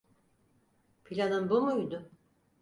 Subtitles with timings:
[1.05, 2.09] Planın bu muydu?